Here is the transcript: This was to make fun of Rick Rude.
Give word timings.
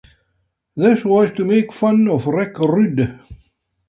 This 0.75 1.05
was 1.05 1.31
to 1.33 1.45
make 1.45 1.71
fun 1.71 2.07
of 2.07 2.25
Rick 2.25 2.57
Rude. 2.57 3.19